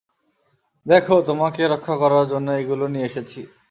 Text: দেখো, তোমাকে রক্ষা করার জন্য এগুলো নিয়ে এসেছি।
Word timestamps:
দেখো, 0.85 1.15
তোমাকে 1.29 1.61
রক্ষা 1.73 1.95
করার 2.01 2.25
জন্য 2.31 2.47
এগুলো 2.61 2.85
নিয়ে 2.93 3.07
এসেছি। 3.09 3.39